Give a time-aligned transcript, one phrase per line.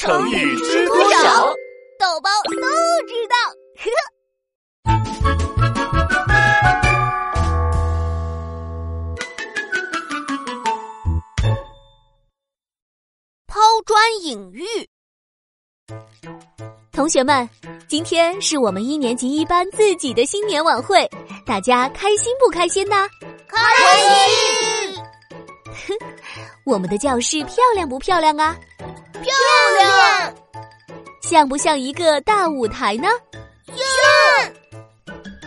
[0.00, 1.54] 成语知多少？
[1.98, 2.56] 豆包都
[3.06, 3.36] 知道。
[13.46, 14.64] 抛砖引玉。
[16.92, 17.46] 同学们，
[17.86, 21.06] 今天是我们一年级一班自己的新年晚会，
[21.44, 23.06] 大家开心不开心呢？
[23.46, 23.58] 开
[24.30, 24.96] 心！
[25.66, 25.94] 哼，
[26.64, 28.56] 我们的教室漂亮不漂亮啊？
[29.22, 29.36] 漂亮！
[31.22, 33.08] 像不像一个大舞台呢？
[33.66, 34.52] 像。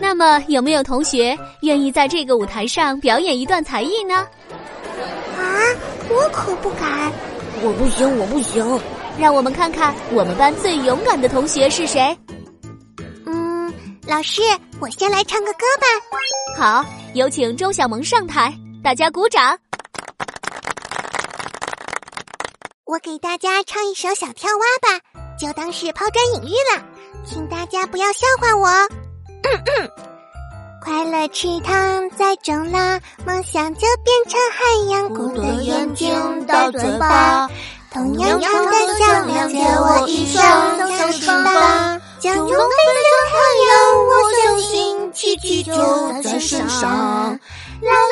[0.00, 4.14] 那么，有没有同学愿意在这个舞台上表演一段才艺呢？
[4.14, 5.42] 啊，
[6.08, 7.12] 我可不敢！
[7.62, 8.80] 我不行，我不行。
[9.18, 12.16] 让我们看看我们班最勇敢的同学是谁。
[13.26, 13.72] 嗯，
[14.06, 14.42] 老师，
[14.80, 15.86] 我先来唱个歌吧。
[16.82, 19.56] 好，有请周小萌上台，大家鼓掌。
[22.86, 25.00] 我给大家唱一首小跳蛙吧，
[25.38, 26.84] 就当是抛砖引玉了，
[27.26, 28.68] 请大家不要笑话我。
[30.82, 37.48] 快乐池塘在种了，梦想就变成海洋，鼓的眼睛到嘴巴。
[37.90, 42.56] 同样长的项链，借我一双小翅膀，将用飞
[43.00, 43.72] 向太阳。
[44.04, 44.10] 我
[44.42, 45.72] 相信奇迹就
[46.22, 46.90] 在身上。
[46.90, 48.03] 啦啦啦啦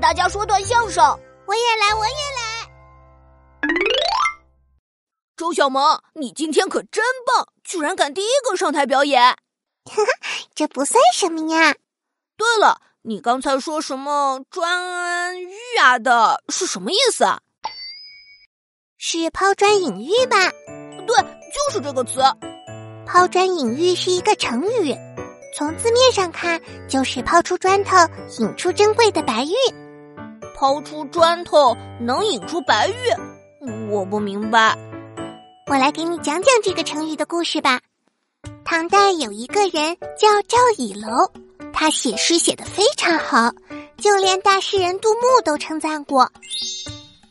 [0.00, 1.04] 大家说段相声。
[1.46, 2.40] 我也来，我也来。
[5.36, 7.46] 周小萌，你今天可真棒！
[7.64, 9.36] 居然敢第一个上台表演，哈
[9.84, 11.74] 哈，这不算什么呀。
[12.36, 17.40] 对了，你刚才说什么砖玉啊的，是什么意思啊？
[18.96, 20.36] 是抛砖引玉吧？
[21.06, 22.22] 对，就是这个词。
[23.06, 24.94] 抛砖引玉是一个成语，
[25.56, 27.96] 从字面上看就是抛出砖头
[28.38, 29.54] 引出珍贵的白玉。
[30.60, 33.90] 抛出砖头能引出白玉？
[33.90, 34.76] 我不明白。
[35.70, 37.80] 我来给你讲讲这个成语的故事吧。
[38.62, 41.32] 唐代有一个人叫赵以楼，
[41.72, 43.50] 他写诗写得非常好，
[43.96, 46.30] 就连大诗人杜牧都称赞过。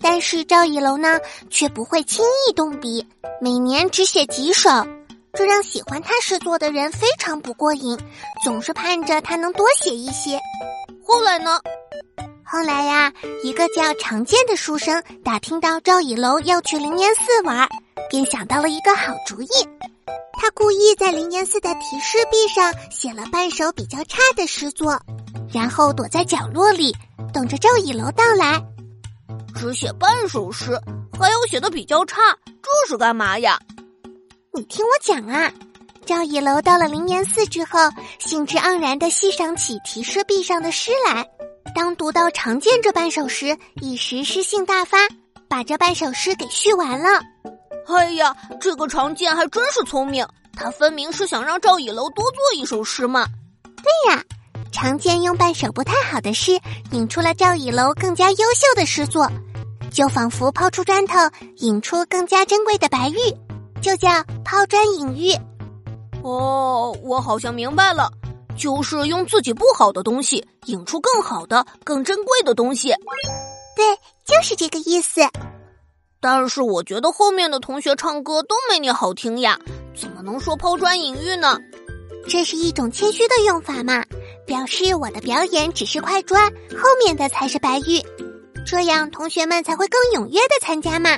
[0.01, 1.19] 但是赵以楼呢，
[1.51, 3.05] 却不会轻易动笔，
[3.39, 4.71] 每年只写几首，
[5.33, 7.95] 这让喜欢他诗作的人非常不过瘾，
[8.43, 10.39] 总是盼着他能多写一些。
[11.05, 11.59] 后来呢？
[12.51, 17.69] 后来呀，一个叫常见的书生打听到赵以楼要去灵岩寺玩。
[18.09, 19.47] 便想到了一个好主意，
[20.33, 24.99] 他故意在灵岩寺的题诗壁上写了半首比较差的诗作，
[25.53, 26.91] 然后躲在角落里
[27.31, 28.59] 等着赵以楼到来。
[29.55, 30.71] 只写半首诗，
[31.19, 33.59] 还要写的比较差，这是干嘛呀？
[34.55, 35.51] 你听我讲啊！
[36.03, 37.79] 赵以楼到了灵岩寺之后，
[38.17, 41.29] 兴致盎然的欣赏起题诗壁上的诗来。
[41.75, 44.97] 当读到常见这半首时，一时诗兴大发，
[45.47, 47.07] 把这半首诗给续完了。
[47.87, 53.25] 哎呀，这个常见还真是聪明，他分明是想让赵以楼多做一首诗嘛。
[53.63, 54.23] 对呀，
[54.71, 56.59] 常见用半首不太好的诗
[56.91, 59.29] 引出了赵以楼更加优秀的诗作，
[59.91, 61.15] 就仿佛抛出砖头
[61.57, 63.17] 引出更加珍贵的白玉，
[63.81, 64.09] 就叫
[64.43, 65.33] 抛砖引玉。
[66.21, 68.11] 哦，我好像明白了，
[68.59, 72.89] 就是用自己不好的东西引出更好的、更珍贵的东西。
[73.73, 73.85] 对，
[74.25, 75.21] 就是这个意思。
[76.19, 79.57] 但是我觉得后面的同学唱歌都没你好听呀，
[79.95, 81.57] 怎么能说抛砖引玉呢？
[82.27, 84.03] 这是一种谦虚的用法嘛，
[84.45, 88.03] 表示我的表演只是块砖，后面的才是白玉，
[88.67, 91.17] 这样同学们才会更踊跃的参加嘛。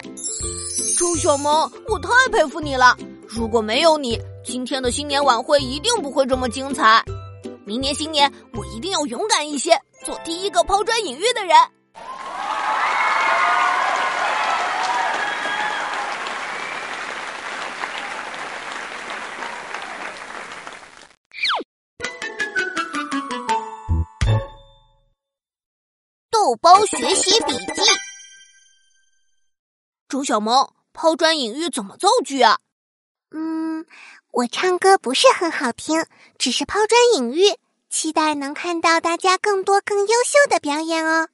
[0.95, 2.95] 周小萌，我太佩服你了！
[3.27, 7.03] 如果没有你，今天的新年晚会一定不会这么精彩。
[7.63, 11.55] 明年新年，我一定要勇敢一些，做第一个抛砖引玉的人。
[26.31, 27.81] 豆包学习笔记：
[30.09, 32.57] 周小萌，抛砖引玉怎么造句啊？
[33.29, 33.85] 嗯，
[34.33, 36.05] 我唱歌不是很好听，
[36.37, 37.57] 只是抛砖引玉，
[37.89, 41.27] 期待能看到大家更多更优秀的表演哦。